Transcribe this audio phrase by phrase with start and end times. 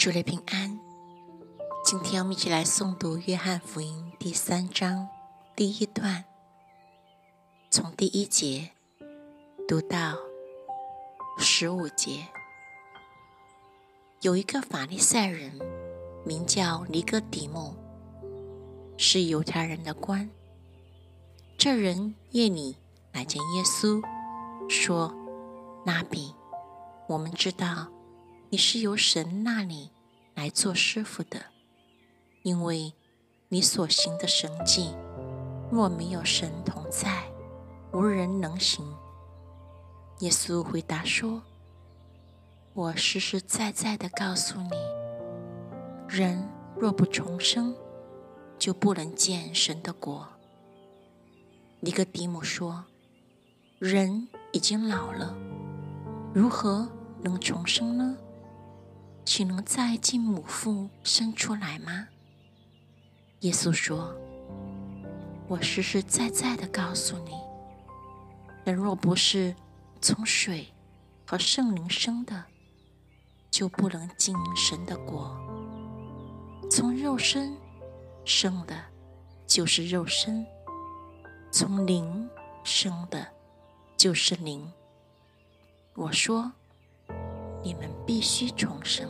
[0.00, 0.80] 主内平安。
[1.84, 5.06] 今天我们一起来诵读《约翰福音》第三章
[5.54, 6.24] 第一段，
[7.70, 8.70] 从第一节
[9.68, 10.16] 读到
[11.36, 12.26] 十五节。
[14.22, 15.52] 有一个法利赛人，
[16.24, 17.74] 名叫尼哥底母，
[18.96, 20.30] 是犹太人的官。
[21.58, 22.74] 这人夜里
[23.12, 24.02] 来见耶稣，
[24.66, 25.14] 说
[25.84, 26.34] ：“拉比，
[27.06, 27.88] 我们知道。”
[28.52, 29.90] 你是由神那里
[30.34, 31.40] 来做师傅的，
[32.42, 32.92] 因为
[33.48, 34.92] 你所行的神迹，
[35.70, 37.30] 若没有神同在，
[37.92, 38.84] 无人能行。
[40.18, 41.40] 耶稣回答说
[42.74, 44.70] ：“我实实在在的告诉你，
[46.08, 46.44] 人
[46.76, 47.72] 若不重生，
[48.58, 50.26] 就不能见神的国。”
[51.78, 52.84] 尼哥底母说
[53.78, 55.36] ：“人已经老了，
[56.34, 56.88] 如何
[57.22, 58.16] 能重生呢？”
[59.30, 62.08] 岂能再进母腹生出来吗？
[63.42, 64.12] 耶稣说
[65.46, 67.30] ：“我实实在在的告诉你，
[68.64, 69.54] 人若不是
[70.00, 70.66] 从水
[71.24, 72.44] 和圣灵生的，
[73.52, 75.40] 就不能进神的国。
[76.68, 77.56] 从肉身
[78.24, 78.76] 生的，
[79.46, 80.44] 就是肉身；
[81.52, 82.28] 从灵
[82.64, 83.28] 生的，
[83.96, 84.68] 就是灵。”
[85.94, 86.50] 我说。
[87.62, 89.06] 你们必须重生，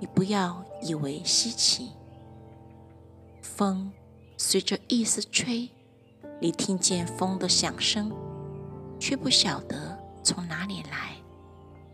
[0.00, 1.90] 你不要以为稀奇。
[3.40, 3.90] 风
[4.36, 5.68] 随着意思吹，
[6.40, 8.12] 你听见风的响声，
[9.00, 11.16] 却不晓得从哪里来，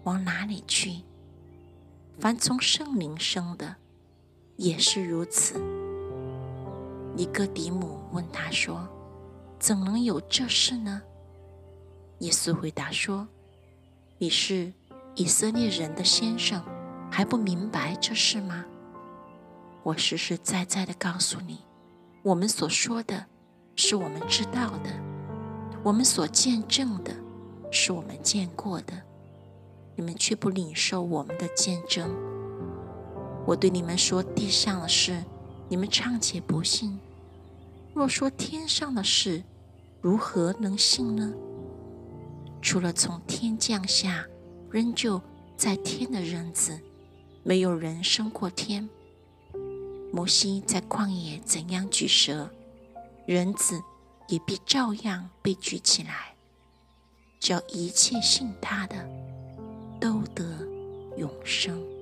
[0.03, 1.03] 往哪里去。
[2.19, 3.77] 凡从圣灵生的，
[4.57, 5.59] 也是如此。
[7.17, 8.89] 尼哥底母问他说
[9.59, 11.03] ：“怎能有这事呢？”
[12.21, 13.27] 耶稣回答说
[14.19, 14.73] ：“你是。”
[15.17, 16.61] 以色列人的先生
[17.17, 18.65] 还不明白这事吗？
[19.85, 21.61] 我实实在在的告诉你，
[22.25, 23.25] 我们所说的
[23.77, 24.91] 是我们知道的，
[25.85, 27.15] 我们所见证的
[27.71, 29.01] 是我们见过的，
[29.95, 32.11] 你们却不领受我们的见证。
[33.47, 35.23] 我对你们说地上的事，
[35.69, 36.99] 你们尚且不信；
[37.95, 39.45] 若说天上的事，
[40.01, 41.33] 如何能信呢？
[42.61, 44.27] 除了从天降下。
[44.69, 45.23] 仍旧
[45.57, 46.77] 在天的人子，
[47.45, 48.89] 没有人升过天。
[50.11, 52.51] 摩西在旷野怎样举蛇，
[53.27, 53.81] 人子
[54.29, 56.35] 也必照样被举起来，
[57.41, 58.97] 叫一切信他的
[60.01, 60.45] 都得
[61.19, 61.94] 永生。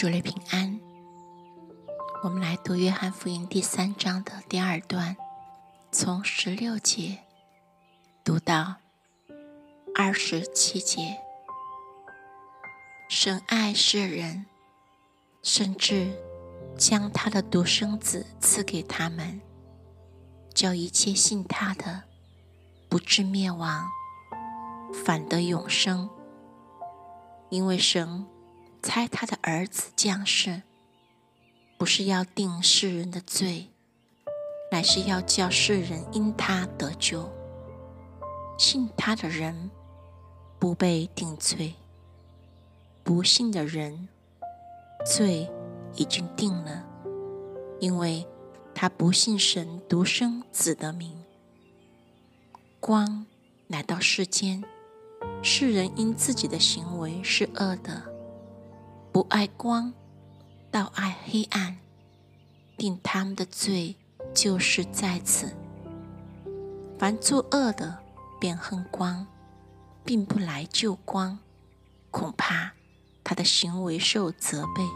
[0.00, 0.80] 主内平安。
[2.22, 5.14] 我们来读约翰福音第三章的第二段，
[5.92, 7.18] 从十六节
[8.24, 8.76] 读到
[9.94, 11.20] 二十七节。
[13.10, 14.46] 神爱世人，
[15.42, 16.10] 甚至
[16.78, 19.38] 将他的独生子赐给他们，
[20.54, 22.04] 叫一切信他的
[22.88, 23.86] 不至灭亡，
[25.04, 26.08] 反得永生。
[27.50, 28.26] 因为神。
[28.82, 30.62] 猜他的儿子降世，
[31.78, 33.68] 不是要定世人的罪，
[34.72, 37.30] 乃是要叫世人因他得救。
[38.58, 39.70] 信他的人
[40.58, 41.74] 不被定罪，
[43.02, 44.08] 不信的人
[45.06, 45.48] 罪
[45.94, 46.84] 已经定了，
[47.80, 48.26] 因为
[48.74, 51.22] 他不信神独生子的名。
[52.80, 53.26] 光
[53.68, 54.64] 来到世间，
[55.42, 58.09] 世人因自己的行为是恶的。
[59.12, 59.92] 不爱光，
[60.70, 61.78] 倒爱黑暗，
[62.76, 63.96] 定他们的罪
[64.32, 65.52] 就是在此。
[66.96, 67.98] 凡作恶的，
[68.38, 69.26] 便恨光，
[70.04, 71.40] 并不来救光，
[72.12, 72.70] 恐怕
[73.24, 74.88] 他的行为受责备。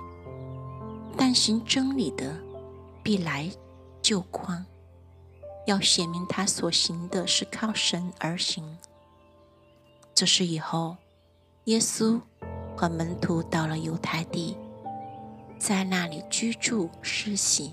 [1.17, 2.41] 但行真理的，
[3.03, 3.51] 必来
[4.01, 4.65] 救光，
[5.67, 8.79] 要显明他所行的是靠神而行。
[10.15, 10.99] 这是以后，
[11.65, 12.21] 耶稣。
[12.77, 14.57] 和门徒到了犹太地，
[15.59, 17.73] 在那里居住施洗。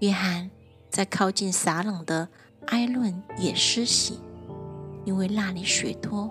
[0.00, 0.50] 约翰
[0.90, 2.28] 在靠近撒冷的
[2.66, 4.20] 埃伦也施洗，
[5.04, 6.30] 因为那里水多，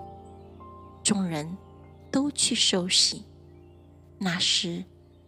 [1.02, 1.56] 众人
[2.10, 3.24] 都去受洗。
[4.18, 4.84] 那时，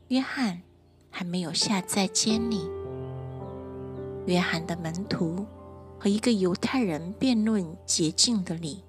[0.08, 0.62] 约翰
[1.10, 2.68] 还没有下在监里。
[4.26, 5.46] 约翰的门徒
[5.98, 8.84] 和一个犹太人辩论洁净的理，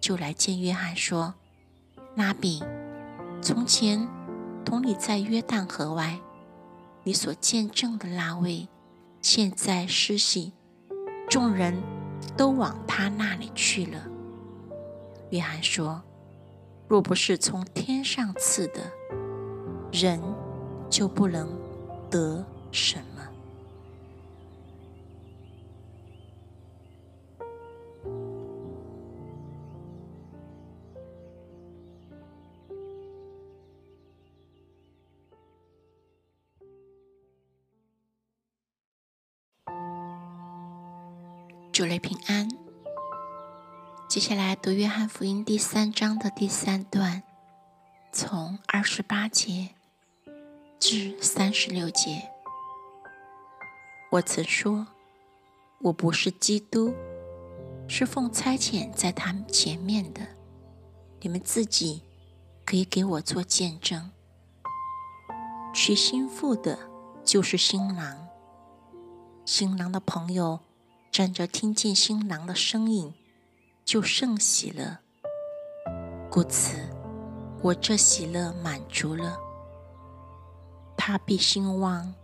[0.00, 1.34] 就来见约翰说。
[2.14, 2.62] 拉比，
[3.40, 4.06] 从前
[4.64, 6.18] 同你在约旦河外，
[7.04, 8.68] 你所见证的那位，
[9.22, 10.52] 现在失信，
[11.28, 11.74] 众人
[12.36, 14.06] 都往他那里去了。
[15.30, 16.02] 约翰说
[16.86, 18.80] ：“若不是从天上赐的，
[19.90, 20.20] 人
[20.90, 21.48] 就不能
[22.10, 23.02] 得神
[41.72, 42.50] 主内平安。
[44.06, 47.22] 接下来读约翰福音第三章的第三段，
[48.12, 49.70] 从二十八节
[50.78, 52.30] 至三十六节。
[54.10, 54.86] 我曾说，
[55.80, 56.94] 我不是基督，
[57.88, 60.20] 是奉差遣在他们前面的。
[61.22, 62.02] 你们自己
[62.66, 64.10] 可以给我做见证。
[65.72, 66.78] 娶新妇的，
[67.24, 68.28] 就是新郎。
[69.46, 70.60] 新郎的朋友。
[71.12, 73.12] 站着听见新郎的声音，
[73.84, 75.00] 就甚喜了。
[76.30, 76.88] 故此，
[77.60, 79.36] 我这喜乐满足了。
[80.96, 82.14] 他必兴旺，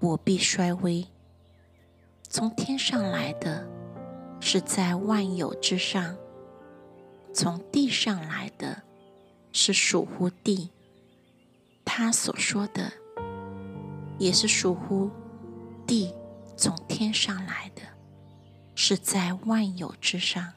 [0.00, 1.06] 我必衰微。
[2.24, 3.64] 从天上来的，
[4.40, 6.16] 是在万有之上；
[7.32, 8.82] 从地上来的，
[9.52, 10.70] 是属乎地。
[11.84, 12.90] 他所说的，
[14.18, 15.08] 也是属乎
[15.86, 16.12] 地，
[16.56, 17.82] 从天上来的。
[18.82, 20.54] 是在万有之上，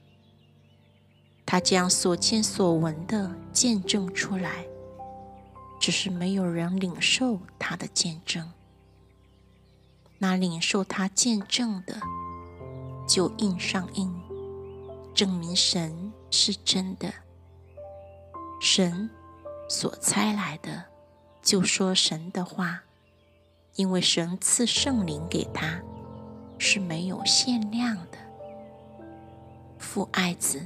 [1.45, 4.65] 他将所见所闻的见证出来，
[5.77, 8.49] 只是没有人领受他的见证。
[10.19, 11.99] 那领受他见证的，
[13.05, 14.09] 就印上印，
[15.13, 17.13] 证明神是真的。
[18.61, 19.09] 神
[19.67, 20.85] 所猜来的，
[21.41, 22.83] 就说神的话，
[23.75, 25.83] 因为神赐圣灵给他。
[26.65, 28.17] 是没有限量的。
[29.77, 30.65] 父爱子，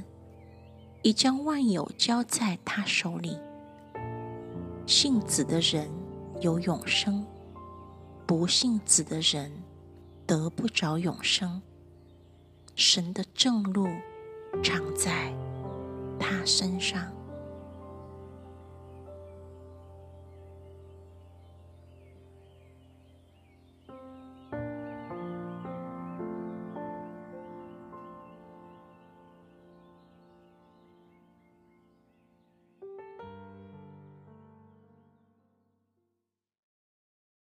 [1.02, 3.36] 已将万有交在他手里。
[4.86, 5.90] 信子的人
[6.40, 7.26] 有永生，
[8.24, 9.50] 不信子的人
[10.24, 11.60] 得不着永生。
[12.76, 13.88] 神的正路
[14.62, 15.34] 常在
[16.16, 17.12] 他身上。